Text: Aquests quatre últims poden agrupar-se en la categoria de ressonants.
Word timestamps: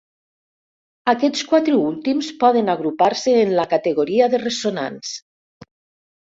Aquests 1.11 1.43
quatre 1.51 1.75
últims 1.81 2.29
poden 2.45 2.71
agrupar-se 2.75 3.35
en 3.43 3.53
la 3.61 3.67
categoria 3.75 4.31
de 4.35 4.41
ressonants. 4.45 5.13